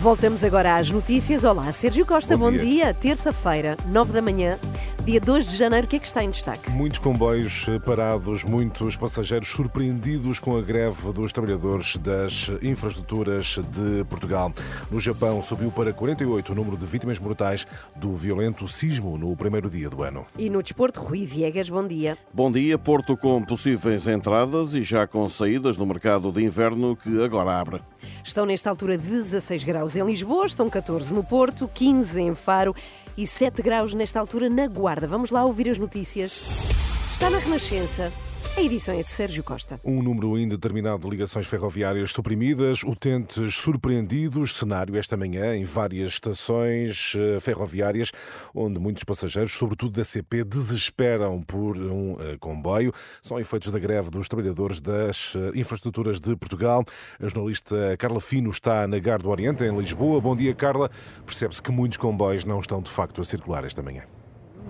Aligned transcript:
Voltamos 0.00 0.42
agora 0.44 0.76
às 0.76 0.90
notícias. 0.90 1.44
Olá, 1.44 1.70
Sérgio 1.72 2.06
Costa, 2.06 2.34
bom, 2.34 2.46
Bom 2.46 2.52
dia. 2.52 2.60
dia. 2.64 2.94
Terça-feira, 2.94 3.76
9 3.86 4.14
da 4.14 4.22
manhã, 4.22 4.58
dia 5.04 5.20
2 5.20 5.50
de 5.50 5.56
janeiro, 5.56 5.86
o 5.86 5.88
que 5.88 5.96
é 5.96 5.98
que 5.98 6.06
está 6.06 6.22
em 6.22 6.30
destaque? 6.30 6.70
Muitos 6.70 6.98
comboios 6.98 7.66
parados, 7.84 8.44
muitos 8.44 8.96
passageiros 8.96 9.48
surpreendidos 9.48 10.38
com 10.38 10.56
a 10.56 10.60
greve 10.60 11.12
dos 11.12 11.32
trabalhadores 11.32 11.96
das 11.96 12.50
infraestruturas 12.62 13.58
de 13.70 14.04
Portugal. 14.04 14.52
No 14.90 15.00
Japão, 15.00 15.40
subiu 15.42 15.70
para 15.70 15.92
48 15.92 16.52
o 16.52 16.54
número 16.54 16.76
de 16.76 16.84
vítimas 16.84 17.18
mortais 17.18 17.66
do 17.96 18.14
violento 18.14 18.68
sismo 18.68 19.16
no 19.16 19.34
primeiro 19.36 19.70
dia 19.70 19.88
do 19.88 20.02
ano. 20.02 20.24
E 20.36 20.50
no 20.50 20.62
desporto, 20.62 21.00
Rui 21.00 21.24
Viegas, 21.24 21.70
bom 21.70 21.86
dia. 21.86 22.16
Bom 22.32 22.52
dia, 22.52 22.78
Porto 22.78 23.16
com 23.16 23.42
possíveis 23.42 24.06
entradas 24.06 24.74
e 24.74 24.82
já 24.82 25.06
com 25.06 25.28
saídas 25.28 25.78
no 25.78 25.86
mercado 25.86 26.30
de 26.30 26.42
inverno 26.42 26.94
que 26.94 27.22
agora 27.22 27.58
abre. 27.58 27.80
Estão 28.22 28.44
nesta 28.44 28.68
altura 28.68 28.98
16 28.98 29.64
graus 29.64 29.96
em 29.96 30.04
Lisboa, 30.04 30.46
estão 30.46 30.68
14 30.68 31.12
no 31.14 31.24
Porto, 31.24 31.68
15 31.72 32.20
em 32.20 32.34
Faro 32.34 32.74
e 33.16 33.26
7 33.26 33.62
graus 33.62 33.94
nesta 33.94 34.20
altura 34.20 34.48
na 34.48 34.66
Guarda. 34.66 35.06
Vamos 35.06 35.30
lá 35.30 35.44
ouvir 35.44 35.68
as 35.68 35.78
notícias. 35.78 36.42
Está 37.12 37.30
na 37.30 37.38
Renascença. 37.38 38.12
A 38.56 38.62
edição 38.62 38.94
é 38.94 39.02
de 39.02 39.10
Sérgio 39.10 39.42
Costa. 39.42 39.80
Um 39.84 40.02
número 40.02 40.38
indeterminado 40.38 41.02
de 41.02 41.08
ligações 41.08 41.46
ferroviárias 41.46 42.10
suprimidas, 42.10 42.82
utentes 42.82 43.54
surpreendidos, 43.54 44.56
cenário 44.56 44.96
esta 44.96 45.16
manhã 45.16 45.56
em 45.56 45.64
várias 45.64 46.12
estações 46.12 47.14
eh, 47.16 47.40
ferroviárias, 47.40 48.12
onde 48.54 48.78
muitos 48.78 49.04
passageiros, 49.04 49.52
sobretudo 49.52 49.92
da 49.92 50.04
CP, 50.04 50.44
desesperam 50.44 51.42
por 51.42 51.78
um 51.78 52.16
eh, 52.20 52.36
comboio. 52.38 52.92
São 53.22 53.40
efeitos 53.40 53.72
da 53.72 53.78
greve 53.78 54.10
dos 54.10 54.28
trabalhadores 54.28 54.80
das 54.80 55.34
eh, 55.36 55.58
infraestruturas 55.58 56.20
de 56.20 56.36
Portugal. 56.36 56.84
A 57.18 57.28
jornalista 57.28 57.96
Carla 57.98 58.20
Fino 58.20 58.50
está 58.50 58.86
na 58.86 58.98
Gar 58.98 59.22
do 59.22 59.30
Oriente, 59.30 59.64
em 59.64 59.74
Lisboa. 59.74 60.20
Bom 60.20 60.36
dia, 60.36 60.54
Carla. 60.54 60.90
Percebe-se 61.24 61.62
que 61.62 61.70
muitos 61.70 61.96
comboios 61.96 62.44
não 62.44 62.60
estão 62.60 62.82
de 62.82 62.90
facto 62.90 63.20
a 63.20 63.24
circular 63.24 63.64
esta 63.64 63.82
manhã. 63.82 64.02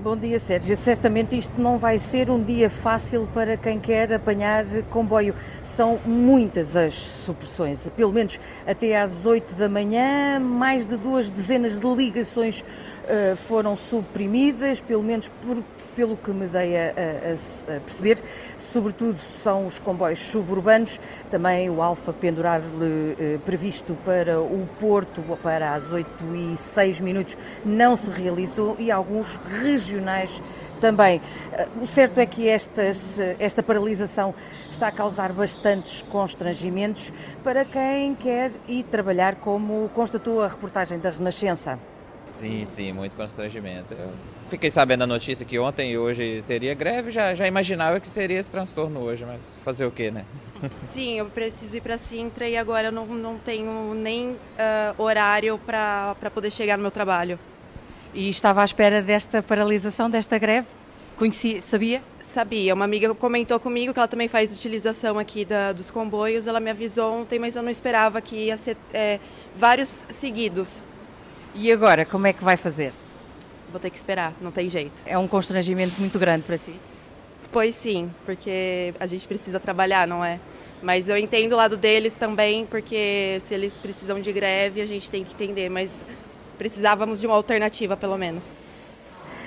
Bom 0.03 0.17
dia, 0.17 0.39
Sérgio. 0.39 0.75
Certamente 0.77 1.37
isto 1.37 1.61
não 1.61 1.77
vai 1.77 1.99
ser 1.99 2.31
um 2.31 2.43
dia 2.43 2.71
fácil 2.71 3.29
para 3.35 3.55
quem 3.59 3.79
quer 3.79 4.11
apanhar 4.15 4.65
comboio. 4.89 5.35
São 5.63 6.01
muitas 6.07 6.75
as 6.75 6.95
supressões, 6.95 7.87
pelo 7.95 8.11
menos 8.11 8.41
até 8.67 8.99
às 8.99 9.27
8 9.27 9.55
da 9.57 9.69
manhã, 9.69 10.41
mais 10.41 10.87
de 10.87 10.97
duas 10.97 11.31
dezenas 11.31 11.79
de 11.79 11.87
ligações 11.87 12.65
uh, 13.05 13.37
foram 13.37 13.77
suprimidas, 13.77 14.81
pelo 14.81 15.03
menos 15.03 15.31
por, 15.43 15.63
pelo 15.95 16.17
que 16.17 16.31
me 16.31 16.47
dei 16.47 16.77
a, 16.77 16.89
a, 16.89 17.77
a, 17.77 17.81
perceber. 17.81 18.23
Sobretudo 18.59 19.19
são 19.19 19.67
os 19.67 19.79
comboios 19.79 20.21
suburbanos, 20.21 21.01
também 21.31 21.69
o 21.71 21.83
Alfa 21.83 22.13
pendurar 22.13 22.61
uh, 22.61 23.39
previsto 23.41 23.97
para 24.05 24.41
o 24.41 24.69
Porto 24.79 25.23
para 25.43 25.75
as 25.75 25.91
8 25.91 26.09
e 26.35 26.57
6 26.57 27.01
minutos 27.01 27.37
não 27.65 27.97
se 27.97 28.11
realizou 28.11 28.77
e 28.79 28.91
alguns 28.91 29.39
regionais 29.63 30.43
também. 30.81 31.21
O 31.81 31.87
certo 31.87 32.19
é 32.19 32.27
que 32.27 32.49
estas, 32.49 33.19
esta 33.39 33.63
paralisação 33.63 34.35
está 34.71 34.89
a 34.89 34.93
causar 34.93 35.33
bastantes 35.33 36.03
constrangimentos 36.03 37.13
para 37.45 37.65
quem 37.65 38.15
quer 38.15 38.51
ir 38.67 38.85
trabalhar, 38.85 39.37
como 39.37 39.91
constatou 39.95 40.43
a 40.43 40.49
reportagem 40.49 40.99
da 40.99 41.11
Renascença. 41.11 41.79
Sim, 42.31 42.65
sim, 42.65 42.93
muito 42.93 43.17
constrangimento. 43.17 43.93
Eu 43.93 44.11
fiquei 44.49 44.71
sabendo 44.71 45.03
a 45.03 45.07
notícia 45.07 45.45
que 45.45 45.59
ontem 45.59 45.93
e 45.93 45.99
hoje 45.99 46.43
teria 46.47 46.73
greve, 46.75 47.11
já, 47.11 47.35
já 47.35 47.47
imaginava 47.47 48.01
que 48.01 48.09
seria 48.09 48.39
esse 48.39 48.51
transtorno 48.51 49.01
hoje, 49.01 49.25
mas 49.27 49.41
fazer 49.65 49.85
o 49.85 49.91
quê, 49.91 50.11
né? 50.11 50.25
Sim, 50.79 51.19
eu 51.19 51.27
preciso 51.27 51.77
ir 51.77 51.81
para 51.81 51.99
Sintra 51.99 52.49
e 52.49 52.57
agora 52.57 52.89
eu 52.89 52.93
não, 52.93 53.07
não 53.07 53.39
tenho 53.39 53.95
nem 53.95 54.31
uh, 54.31 54.37
horário 54.97 55.59
para 55.59 56.15
poder 56.33 56.51
chegar 56.51 56.77
no 56.77 56.83
meu 56.83 56.91
trabalho. 56.91 57.39
E 58.15 58.29
estava 58.29 58.63
à 58.63 58.65
espera 58.65 59.03
desta 59.03 59.43
paralisação, 59.43 60.11
desta 60.11 60.39
greve? 60.39 60.67
Conhecia, 61.17 61.61
sabia? 61.61 62.03
Sabia. 62.23 62.75
Uma 62.75 62.85
amiga 62.85 63.15
comentou 63.15 63.61
comigo 63.61 63.93
que 63.93 63.99
ela 63.99 64.09
também 64.09 64.27
faz 64.27 64.53
utilização 64.57 65.19
aqui 65.19 65.45
da, 65.45 65.73
dos 65.73 65.91
comboios. 65.91 66.47
Ela 66.47 66.61
me 66.61 66.71
avisou 66.71 67.13
ontem, 67.13 67.39
mas 67.39 67.55
eu 67.55 67.63
não 67.63 67.71
esperava 67.71 68.21
que 68.21 68.35
ia 68.35 68.57
ser 68.57 68.77
é, 68.93 69.21
vários 69.55 70.05
seguidos. 70.09 70.89
E 71.55 71.73
agora, 71.73 72.05
como 72.05 72.27
é 72.27 72.33
que 72.33 72.45
vai 72.45 72.57
fazer? 72.57 72.93
Vou 73.71 73.81
ter 73.81 73.91
que 73.91 73.97
esperar, 73.97 74.33
não 74.41 74.51
tem 74.51 74.71
jeito. 74.71 75.03
É 75.05 75.19
um 75.19 75.27
constrangimento 75.27 76.01
muito 76.01 76.19
grande 76.19 76.45
para 76.45 76.57
si? 76.57 76.75
Pois 77.53 77.75
sim, 77.75 78.11
porque 78.25 78.95
a 79.01 79.07
gente 79.07 79.27
precisa 79.27 79.59
trabalhar, 79.59 80.07
não 80.07 80.25
é? 80.25 80.39
Mas 80.83 81.09
eu 81.09 81.17
entendo 81.17 81.53
o 81.53 81.57
lado 81.57 81.77
deles 81.77 82.17
também, 82.17 82.65
porque 82.67 83.39
se 83.41 83.53
eles 83.53 83.77
precisam 83.77 84.21
de 84.21 84.33
greve, 84.33 84.81
a 84.81 84.87
gente 84.87 85.11
tem 85.11 85.25
que 85.25 85.35
entender, 85.35 85.69
mas 85.69 85.91
precisávamos 86.57 87.21
de 87.21 87.27
uma 87.27 87.35
alternativa, 87.35 87.97
pelo 87.97 88.17
menos. 88.17 88.45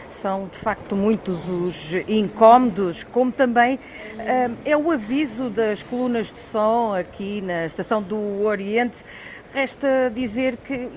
São 0.09 0.47
de 0.47 0.59
facto 0.59 0.95
muitos 0.95 1.47
os 1.47 1.93
incómodos, 2.07 3.03
como 3.03 3.31
também 3.31 3.75
uh, 3.75 4.57
é 4.63 4.77
o 4.77 4.91
aviso 4.91 5.49
das 5.49 5.81
colunas 5.81 6.31
de 6.31 6.39
som 6.39 6.93
aqui 6.93 7.41
na 7.41 7.65
estação 7.65 8.01
do 8.01 8.43
Oriente. 8.43 9.03
Resta 9.53 10.11
dizer 10.13 10.57
que 10.57 10.89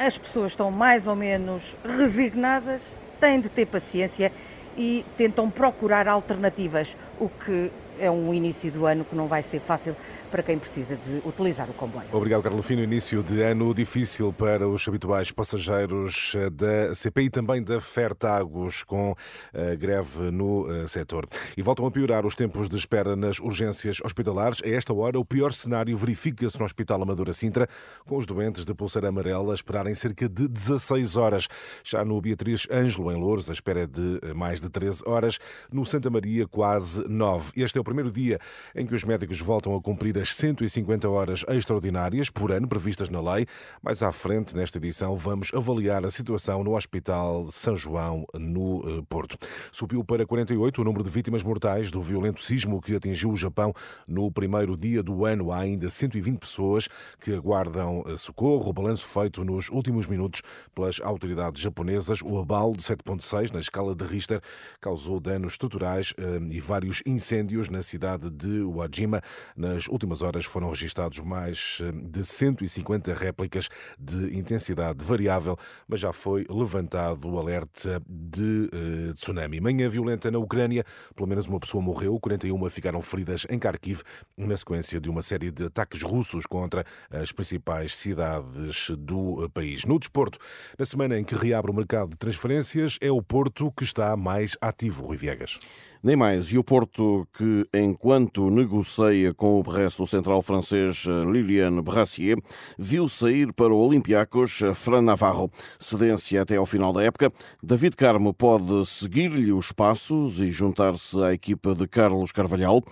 as 0.00 0.16
pessoas 0.16 0.52
estão 0.52 0.70
mais 0.70 1.06
ou 1.06 1.14
menos 1.14 1.76
resignadas, 1.84 2.94
têm 3.20 3.38
de 3.38 3.50
ter 3.50 3.66
paciência 3.66 4.32
e 4.74 5.04
tentam 5.14 5.50
procurar 5.50 6.08
alternativas, 6.08 6.96
o 7.18 7.28
que 7.28 7.70
é 8.00 8.10
um 8.10 8.32
início 8.32 8.72
do 8.72 8.86
ano 8.86 9.04
que 9.04 9.14
não 9.14 9.28
vai 9.28 9.42
ser 9.42 9.60
fácil 9.60 9.94
para 10.30 10.42
quem 10.42 10.58
precisa 10.58 10.96
de 10.96 11.20
utilizar 11.26 11.68
o 11.68 11.74
comboio. 11.74 12.06
Obrigado, 12.12 12.42
Carlos 12.42 12.64
Fino. 12.64 12.82
Início 12.82 13.22
de 13.22 13.42
ano 13.42 13.74
difícil 13.74 14.32
para 14.32 14.66
os 14.68 14.86
habituais 14.86 15.30
passageiros 15.32 16.34
da 16.52 16.94
CPI 16.94 17.30
também 17.30 17.62
da 17.62 17.80
Fertagos, 17.80 18.82
com 18.84 19.14
a 19.52 19.74
greve 19.74 20.30
no 20.30 20.70
eh, 20.70 20.86
setor. 20.86 21.26
E 21.56 21.62
voltam 21.62 21.84
a 21.86 21.90
piorar 21.90 22.24
os 22.24 22.34
tempos 22.34 22.68
de 22.68 22.76
espera 22.76 23.16
nas 23.16 23.40
urgências 23.40 23.98
hospitalares. 24.04 24.60
A 24.64 24.68
esta 24.68 24.94
hora, 24.94 25.18
o 25.18 25.24
pior 25.24 25.52
cenário 25.52 25.96
verifica-se 25.96 26.58
no 26.58 26.64
Hospital 26.64 27.02
Amadora 27.02 27.32
Sintra, 27.32 27.68
com 28.06 28.16
os 28.16 28.24
doentes 28.24 28.64
de 28.64 28.72
pulseira 28.72 29.08
amarela 29.08 29.52
a 29.52 29.54
esperarem 29.54 29.94
cerca 29.94 30.28
de 30.28 30.46
16 30.48 31.16
horas. 31.16 31.48
Já 31.82 32.04
no 32.04 32.20
Beatriz 32.20 32.66
Ângelo, 32.70 33.10
em 33.10 33.16
Louros, 33.16 33.50
a 33.50 33.52
espera 33.52 33.80
é 33.80 33.86
de 33.86 34.20
mais 34.34 34.60
de 34.60 34.70
13 34.70 35.02
horas. 35.06 35.38
No 35.72 35.84
Santa 35.84 36.08
Maria, 36.08 36.46
quase 36.46 37.04
9. 37.08 37.52
Este 37.56 37.76
é 37.76 37.80
o 37.80 37.84
primeiro 37.90 38.10
dia 38.12 38.38
em 38.72 38.86
que 38.86 38.94
os 38.94 39.02
médicos 39.02 39.40
voltam 39.40 39.74
a 39.74 39.82
cumprir 39.82 40.16
as 40.16 40.32
150 40.36 41.08
horas 41.08 41.44
extraordinárias 41.48 42.30
por 42.30 42.52
ano 42.52 42.68
previstas 42.68 43.08
na 43.08 43.20
lei. 43.20 43.46
Mais 43.82 44.00
à 44.00 44.12
frente, 44.12 44.54
nesta 44.54 44.78
edição, 44.78 45.16
vamos 45.16 45.50
avaliar 45.52 46.06
a 46.06 46.10
situação 46.10 46.62
no 46.62 46.76
Hospital 46.76 47.50
São 47.50 47.74
João, 47.74 48.24
no 48.32 48.82
eh, 48.86 49.02
Porto. 49.08 49.36
Subiu 49.72 50.04
para 50.04 50.24
48 50.24 50.80
o 50.80 50.84
número 50.84 51.02
de 51.02 51.10
vítimas 51.10 51.42
mortais 51.42 51.90
do 51.90 52.00
violento 52.00 52.40
sismo 52.40 52.80
que 52.80 52.94
atingiu 52.94 53.32
o 53.32 53.36
Japão 53.36 53.72
no 54.06 54.30
primeiro 54.30 54.76
dia 54.76 55.02
do 55.02 55.24
ano. 55.24 55.50
Há 55.50 55.58
ainda 55.58 55.90
120 55.90 56.38
pessoas 56.38 56.88
que 57.20 57.34
aguardam 57.34 58.04
eh, 58.06 58.16
socorro. 58.16 58.70
O 58.70 58.72
balanço 58.72 59.08
feito 59.08 59.44
nos 59.44 59.68
últimos 59.68 60.06
minutos 60.06 60.42
pelas 60.72 61.00
autoridades 61.00 61.60
japonesas. 61.60 62.22
O 62.22 62.38
abalo 62.38 62.72
de 62.72 62.84
7,6 62.84 63.52
na 63.52 63.58
escala 63.58 63.96
de 63.96 64.04
Richter 64.04 64.40
causou 64.80 65.18
danos 65.18 65.54
estruturais 65.54 66.14
eh, 66.16 66.38
e 66.50 66.60
vários 66.60 67.02
incêndios 67.04 67.68
na 67.68 67.79
cidade 67.82 68.30
de 68.30 68.62
Wajima. 68.62 69.20
Nas 69.56 69.88
últimas 69.88 70.22
horas 70.22 70.44
foram 70.44 70.68
registados 70.68 71.20
mais 71.20 71.78
eh, 71.82 71.92
de 71.92 72.24
150 72.24 73.12
réplicas 73.14 73.68
de 73.98 74.38
intensidade 74.38 75.04
variável, 75.04 75.56
mas 75.88 76.00
já 76.00 76.12
foi 76.12 76.46
levantado 76.48 77.28
o 77.28 77.38
alerta 77.38 78.02
de 78.08 78.70
uh, 78.72 79.14
tsunami. 79.14 79.60
Manhã 79.60 79.88
violenta 79.88 80.30
na 80.30 80.38
Ucrânia, 80.38 80.84
pelo 81.14 81.28
menos 81.28 81.46
uma 81.46 81.60
pessoa 81.60 81.82
morreu, 81.82 82.18
41 82.18 82.70
ficaram 82.70 83.02
feridas 83.02 83.46
em 83.48 83.58
Kharkiv, 83.58 84.02
na 84.36 84.56
sequência 84.56 85.00
de 85.00 85.08
uma 85.08 85.22
série 85.22 85.50
de 85.50 85.64
ataques 85.64 86.02
russos 86.02 86.46
contra 86.46 86.84
as 87.10 87.32
principais 87.32 87.94
cidades 87.96 88.90
do 88.90 89.48
país. 89.50 89.84
No 89.84 89.98
desporto, 89.98 90.38
na 90.78 90.84
semana 90.84 91.18
em 91.18 91.24
que 91.24 91.34
reabre 91.34 91.70
o 91.70 91.74
mercado 91.74 92.10
de 92.10 92.16
transferências, 92.16 92.98
é 93.00 93.10
o 93.10 93.22
Porto 93.22 93.72
que 93.72 93.84
está 93.84 94.16
mais 94.16 94.56
ativo, 94.60 95.04
Rui 95.04 95.16
Viegas. 95.16 95.58
Nem 96.02 96.16
mais. 96.16 96.46
E 96.46 96.56
o 96.56 96.64
Porto, 96.64 97.28
que 97.36 97.66
enquanto 97.74 98.48
negocia 98.48 99.34
com 99.34 99.58
o 99.58 99.62
resto 99.62 100.06
central 100.06 100.40
francês 100.40 101.04
Liliane 101.30 101.82
Brassier, 101.82 102.38
viu 102.78 103.06
sair 103.06 103.52
para 103.52 103.74
o 103.74 103.76
Olympiacos 103.76 104.60
Fran 104.74 105.02
Navarro. 105.02 105.50
Cedência 105.78 106.40
até 106.40 106.56
ao 106.56 106.64
final 106.64 106.90
da 106.90 107.02
época. 107.02 107.30
David 107.62 107.96
Carmo 107.96 108.32
pode 108.32 108.86
seguir-lhe 108.86 109.52
os 109.52 109.72
passos 109.72 110.40
e 110.40 110.46
juntar-se 110.46 111.22
à 111.22 111.34
equipa 111.34 111.74
de 111.74 111.86
Carlos 111.86 112.32
Carvalhal. 112.32 112.82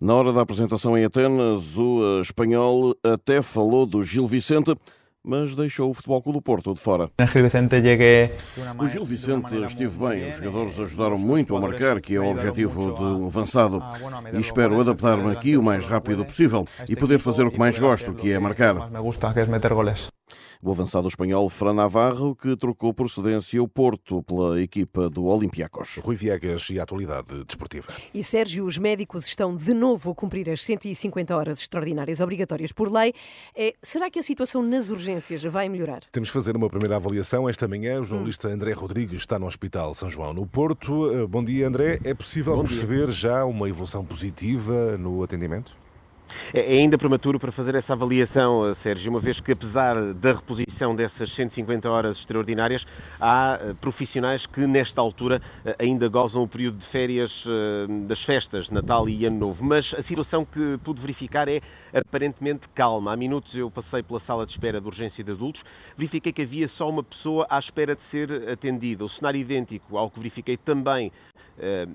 Na 0.00 0.14
hora 0.14 0.32
da 0.32 0.42
apresentação 0.42 0.96
em 0.96 1.04
Atenas, 1.04 1.76
o 1.76 2.20
espanhol 2.20 2.94
até 3.02 3.42
falou 3.42 3.86
do 3.86 4.04
Gil 4.04 4.26
Vicente 4.26 4.76
mas 5.24 5.54
deixou 5.54 5.90
o 5.90 5.94
Futebol 5.94 6.22
Clube 6.22 6.38
do 6.38 6.42
Porto 6.42 6.74
de 6.74 6.80
fora. 6.80 7.10
O 8.78 8.86
Gil 8.86 9.04
Vicente 9.04 9.56
esteve 9.64 9.98
bem, 9.98 10.30
os 10.30 10.36
jogadores 10.36 10.80
ajudaram 10.80 11.18
muito 11.18 11.56
a 11.56 11.60
marcar, 11.60 12.00
que 12.00 12.16
é 12.16 12.20
o 12.20 12.30
objetivo 12.30 12.92
do 12.92 13.26
avançado, 13.26 13.82
e 14.32 14.38
espero 14.38 14.80
adaptar-me 14.80 15.32
aqui 15.32 15.56
o 15.56 15.62
mais 15.62 15.86
rápido 15.86 16.24
possível 16.24 16.64
e 16.88 16.96
poder 16.96 17.18
fazer 17.18 17.44
o 17.44 17.50
que 17.50 17.58
mais 17.58 17.78
gosto, 17.78 18.14
que 18.14 18.32
é 18.32 18.38
marcar. 18.38 18.90
O 20.62 20.70
avançado 20.70 21.08
espanhol 21.08 21.48
Fran 21.48 21.74
Navarro, 21.74 22.34
que 22.34 22.56
trocou 22.56 22.94
procedência 22.94 23.62
o 23.62 23.68
Porto 23.68 24.22
pela 24.22 24.60
equipa 24.60 25.08
do 25.08 25.24
Olympiacos. 25.24 25.96
Rui 26.02 26.16
Viegas 26.16 26.68
e 26.70 26.78
a 26.78 26.82
atualidade 26.82 27.44
desportiva. 27.44 27.88
E 28.14 28.22
Sérgio, 28.22 28.64
os 28.64 28.78
médicos 28.78 29.26
estão 29.26 29.54
de 29.56 29.74
novo 29.74 30.10
a 30.10 30.14
cumprir 30.14 30.48
as 30.50 30.62
150 30.62 31.36
horas 31.36 31.60
extraordinárias 31.60 32.20
obrigatórias 32.20 32.72
por 32.72 32.92
lei. 32.92 33.12
É, 33.54 33.74
será 33.82 34.10
que 34.10 34.18
a 34.18 34.22
situação 34.22 34.62
nas 34.62 34.88
urgências 34.88 35.42
vai 35.44 35.68
melhorar? 35.68 36.02
Temos 36.12 36.28
que 36.30 36.34
fazer 36.34 36.56
uma 36.56 36.68
primeira 36.68 36.96
avaliação. 36.96 37.48
Esta 37.48 37.66
manhã, 37.66 38.00
o 38.00 38.04
jornalista 38.04 38.48
hum. 38.48 38.52
André 38.52 38.72
Rodrigues 38.72 39.20
está 39.20 39.38
no 39.38 39.46
Hospital 39.46 39.94
São 39.94 40.10
João, 40.10 40.32
no 40.32 40.46
Porto. 40.46 41.12
Eh, 41.12 41.26
bom 41.26 41.44
dia, 41.44 41.66
André. 41.66 41.98
É 42.04 42.14
possível 42.14 42.56
Bom 42.56 42.62
perceber 42.62 43.06
dia. 43.06 43.14
já 43.14 43.44
uma 43.44 43.68
evolução 43.68 44.04
positiva 44.04 44.96
no 44.96 45.22
atendimento? 45.22 45.76
É, 46.52 46.76
é 46.76 46.78
ainda 46.78 46.98
prematuro 46.98 47.38
para 47.38 47.52
fazer 47.52 47.74
essa 47.74 47.92
avaliação, 47.92 48.66
eh, 48.66 48.74
Sérgio, 48.74 49.10
uma 49.10 49.20
vez 49.20 49.40
que, 49.40 49.52
apesar 49.52 50.12
da 50.14 50.32
reposição 50.32 50.94
dessas 50.94 51.32
150 51.32 51.90
horas 51.90 52.18
extraordinárias, 52.18 52.86
há 53.20 53.58
eh, 53.60 53.74
profissionais 53.80 54.46
que, 54.46 54.66
nesta 54.66 55.00
altura, 55.00 55.40
eh, 55.64 55.76
ainda 55.78 56.08
gozam 56.08 56.42
o 56.42 56.48
período 56.48 56.78
de 56.78 56.86
férias 56.86 57.44
das 58.06 58.22
festas, 58.22 58.70
Natal 58.70 59.08
e 59.08 59.24
Ano 59.24 59.38
Novo. 59.38 59.64
Mas 59.64 59.94
a 59.96 60.02
situação 60.02 60.44
que 60.44 60.78
pude 60.82 61.00
verificar 61.00 61.48
é 61.48 61.60
aparentemente 61.92 62.68
calma. 62.74 63.12
Há 63.12 63.16
minutos 63.16 63.56
eu 63.56 63.70
passei 63.70 64.02
pela 64.02 64.20
sala 64.20 64.44
de 64.46 64.52
espera 64.52 64.80
de 64.80 64.86
urgência 64.86 65.22
de 65.24 65.30
adultos, 65.30 65.64
verifiquei 65.96 66.32
que 66.32 66.42
havia 66.42 66.68
só 66.68 66.88
uma 66.88 67.02
pessoa 67.02 67.46
à 67.48 67.58
espera 67.58 67.94
de 67.94 68.02
ser 68.02 68.48
atendida. 68.48 69.04
O 69.04 69.08
cenário 69.08 69.40
idêntico 69.40 69.96
ao 69.96 70.10
que 70.10 70.18
verifiquei 70.18 70.56
também 70.56 71.12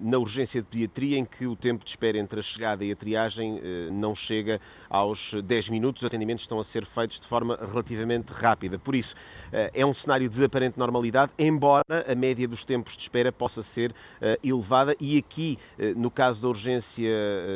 na 0.01 0.17
urgência 0.17 0.61
de 0.61 0.67
pediatria, 0.67 1.17
em 1.17 1.25
que 1.25 1.47
o 1.47 1.55
tempo 1.55 1.83
de 1.83 1.89
espera 1.89 2.17
entre 2.17 2.39
a 2.39 2.44
chegada 2.44 2.85
e 2.85 2.91
a 2.91 2.95
triagem 2.95 3.59
não 3.91 4.15
chega 4.15 4.61
aos 4.89 5.33
10 5.44 5.69
minutos. 5.69 6.01
Os 6.01 6.07
atendimentos 6.07 6.44
estão 6.44 6.59
a 6.59 6.63
ser 6.63 6.85
feitos 6.85 7.19
de 7.19 7.27
forma 7.27 7.57
relativamente 7.59 8.31
rápida. 8.31 8.79
Por 8.79 8.95
isso, 8.95 9.15
eh, 9.51 9.71
é 9.73 9.85
um 9.85 9.94
cenário 9.94 10.29
de 10.29 10.44
aparente 10.44 10.77
normalidade, 10.77 11.31
embora 11.38 12.05
a 12.07 12.15
média 12.15 12.47
dos 12.47 12.65
tempos 12.65 12.95
de 12.95 13.03
espera 13.03 13.31
possa 13.31 13.63
ser 13.63 13.94
eh, 14.21 14.39
elevada. 14.44 14.95
E 14.99 15.17
aqui, 15.17 15.57
eh, 15.77 15.94
no 15.95 16.11
caso 16.11 16.41
da 16.41 16.47
urgência 16.47 17.07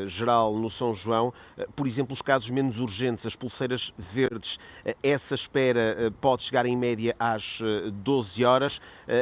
geral 0.07 0.55
no 0.55 0.69
São 0.69 0.93
João, 0.93 1.33
por 1.75 1.88
exemplo, 1.88 2.13
os 2.13 2.21
casos 2.21 2.49
menos 2.49 2.79
urgentes, 2.79 3.25
as 3.25 3.35
pulseiras 3.35 3.93
verdes, 3.97 4.59
essa 5.03 5.35
espera 5.35 6.11
pode 6.19 6.43
chegar 6.43 6.65
em 6.65 6.75
média 6.75 7.15
às 7.19 7.59
12 7.93 8.43
horas 8.43 8.81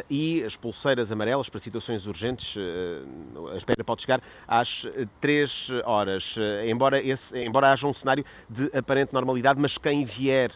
e 0.10 0.44
as 0.44 0.56
pulseiras 0.56 1.12
amarelas 1.12 1.50
para 1.50 1.60
situações 1.60 2.08
urgentes, 2.08 2.56
a 3.52 3.56
espera 3.56 3.84
pode 3.84 4.02
chegar 4.02 4.22
às 4.48 4.86
3 5.22 5.70
horas. 5.86 6.36
Embora 6.66 7.02
esse 7.02 7.38
embora 7.40 7.72
haja 7.72 7.88
um 7.88 7.94
cenário 7.94 8.24
de 8.50 8.70
aparente 8.78 9.14
normalidade, 9.14 9.60
mas 9.60 9.78
quem 9.78 10.06
vier 10.06 10.52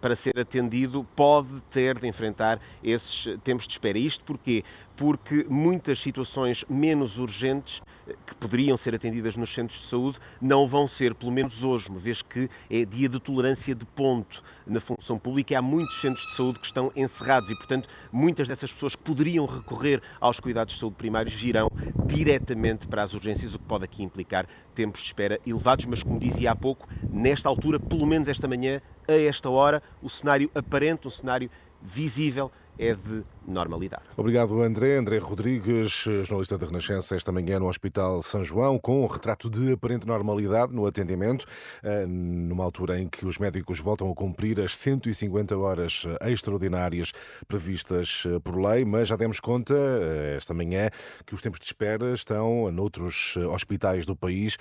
para 0.00 0.14
ser 0.16 0.38
atendido 0.38 1.04
pode 1.16 1.60
ter 1.70 1.98
de 1.98 2.06
enfrentar 2.06 2.60
esses 2.82 3.26
tempos 3.42 3.66
de 3.66 3.72
espera. 3.72 3.98
Isto 3.98 4.24
porquê? 4.24 4.64
Porque 5.00 5.46
muitas 5.48 5.98
situações 5.98 6.62
menos 6.68 7.18
urgentes 7.18 7.80
eh, 8.06 8.14
que 8.26 8.34
poderiam 8.34 8.76
ser 8.76 8.94
atendidas 8.94 9.34
nos 9.34 9.48
centros 9.48 9.80
de 9.80 9.86
saúde 9.86 10.18
não 10.42 10.66
vão 10.68 10.86
ser, 10.86 11.14
pelo 11.14 11.32
menos 11.32 11.64
hoje, 11.64 11.88
uma 11.88 11.98
vez 11.98 12.20
que 12.20 12.50
é 12.68 12.84
dia 12.84 13.08
de 13.08 13.18
tolerância 13.18 13.74
de 13.74 13.86
ponto 13.86 14.42
na 14.66 14.78
função 14.78 15.18
pública 15.18 15.58
há 15.58 15.62
muitos 15.62 15.98
centros 15.98 16.26
de 16.26 16.34
saúde 16.34 16.60
que 16.60 16.66
estão 16.66 16.92
encerrados 16.94 17.48
e, 17.48 17.54
portanto, 17.54 17.88
muitas 18.12 18.46
dessas 18.46 18.74
pessoas 18.74 18.94
que 18.94 19.02
poderiam 19.02 19.46
recorrer 19.46 20.02
aos 20.20 20.38
cuidados 20.38 20.74
de 20.74 20.80
saúde 20.80 20.96
primários 20.96 21.32
virão 21.32 21.68
diretamente 21.98 22.86
para 22.86 23.02
as 23.02 23.14
urgências, 23.14 23.54
o 23.54 23.58
que 23.58 23.64
pode 23.64 23.86
aqui 23.86 24.02
implicar 24.02 24.46
tempos 24.74 25.00
de 25.00 25.06
espera 25.06 25.40
elevados, 25.46 25.86
mas 25.86 26.02
como 26.02 26.18
dizia 26.18 26.50
há 26.50 26.54
pouco, 26.54 26.86
nesta 27.10 27.48
altura, 27.48 27.80
pelo 27.80 28.04
menos 28.06 28.28
esta 28.28 28.46
manhã, 28.46 28.82
a 29.08 29.14
esta 29.14 29.48
hora, 29.48 29.82
o 30.02 30.10
cenário 30.10 30.50
aparente, 30.54 31.08
um 31.08 31.10
cenário 31.10 31.50
visível, 31.80 32.52
é 32.76 32.94
de 32.94 33.24
normalidade. 33.50 34.02
Obrigado, 34.16 34.60
André. 34.62 34.96
André 34.96 35.18
Rodrigues, 35.18 36.04
jornalista 36.22 36.56
da 36.56 36.66
Renascença, 36.66 37.16
esta 37.16 37.32
manhã 37.32 37.58
no 37.58 37.68
Hospital 37.68 38.22
São 38.22 38.44
João, 38.44 38.78
com 38.78 39.02
um 39.02 39.06
retrato 39.06 39.50
de 39.50 39.72
aparente 39.72 40.06
normalidade 40.06 40.72
no 40.72 40.86
atendimento, 40.86 41.44
eh, 41.82 42.06
numa 42.06 42.64
altura 42.64 43.00
em 43.00 43.08
que 43.08 43.26
os 43.26 43.38
médicos 43.38 43.80
voltam 43.80 44.10
a 44.10 44.14
cumprir 44.14 44.60
as 44.60 44.76
150 44.76 45.56
horas 45.56 46.06
extraordinárias 46.22 47.12
previstas 47.48 48.24
eh, 48.26 48.38
por 48.38 48.56
lei, 48.56 48.84
mas 48.84 49.08
já 49.08 49.16
demos 49.16 49.40
conta 49.40 49.74
eh, 49.74 50.34
esta 50.36 50.54
manhã 50.54 50.90
que 51.26 51.34
os 51.34 51.42
tempos 51.42 51.58
de 51.58 51.66
espera 51.66 52.12
estão 52.12 52.70
noutros 52.70 53.36
hospitais 53.52 54.06
do 54.06 54.14
país 54.14 54.56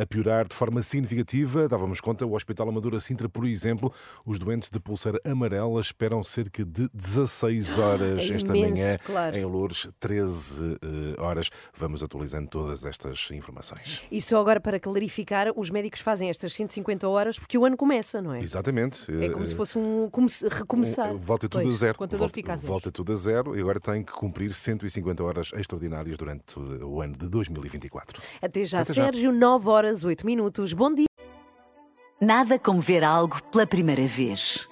a 0.00 0.06
piorar 0.06 0.46
de 0.46 0.54
forma 0.54 0.82
significativa. 0.82 1.68
Dávamos 1.68 2.00
conta, 2.00 2.24
o 2.24 2.34
Hospital 2.34 2.68
Amadora 2.68 3.00
Sintra, 3.00 3.28
por 3.28 3.44
exemplo, 3.44 3.92
os 4.24 4.38
doentes 4.38 4.70
de 4.70 4.80
pulseira 4.80 5.20
amarela 5.24 5.80
esperam 5.80 6.22
cerca 6.24 6.64
de 6.64 6.88
16 6.94 7.78
horas 7.78 7.81
é 7.82 8.34
esta 8.34 8.56
imenso, 8.56 8.82
manhã. 8.82 8.98
Claro. 9.04 9.36
Em 9.36 9.44
Lourdes, 9.44 9.88
13 9.98 10.78
eh, 10.82 11.20
horas. 11.20 11.50
Vamos 11.76 12.02
atualizando 12.02 12.48
todas 12.48 12.84
estas 12.84 13.30
informações. 13.30 14.02
E 14.10 14.20
só 14.20 14.38
agora 14.38 14.60
para 14.60 14.78
clarificar, 14.78 15.52
os 15.56 15.70
médicos 15.70 16.00
fazem 16.00 16.28
estas 16.28 16.52
150 16.52 17.08
horas 17.08 17.38
porque 17.38 17.56
o 17.58 17.64
ano 17.64 17.76
começa, 17.76 18.20
não 18.20 18.34
é? 18.34 18.40
Exatamente. 18.40 19.10
É 19.22 19.28
como 19.30 19.46
se 19.46 19.54
fosse 19.54 19.78
um 19.78 20.08
recomeçar. 20.50 21.14
volta 21.14 21.48
tudo 21.48 21.62
pois, 21.62 21.74
a 21.74 21.78
zero. 21.78 21.98
Contador 21.98 22.18
volta, 22.20 22.34
fica 22.34 22.52
a 22.52 22.56
volta 22.56 22.90
tudo 22.90 23.12
a 23.12 23.16
zero 23.16 23.56
e 23.56 23.60
agora 23.60 23.80
tem 23.80 24.02
que 24.02 24.12
cumprir 24.12 24.52
150 24.52 25.22
horas 25.22 25.50
extraordinárias 25.54 26.16
durante 26.16 26.58
o 26.58 27.00
ano 27.00 27.16
de 27.16 27.28
2024. 27.28 28.22
Até 28.40 28.64
já, 28.64 28.80
Até 28.80 28.92
já. 28.92 29.04
Sérgio, 29.04 29.32
9 29.32 29.68
horas, 29.68 30.04
8 30.04 30.24
minutos. 30.26 30.72
Bom 30.72 30.92
dia. 30.92 31.06
Nada 32.20 32.58
como 32.58 32.80
ver 32.80 33.02
algo 33.02 33.42
pela 33.50 33.66
primeira 33.66 34.06
vez. 34.06 34.71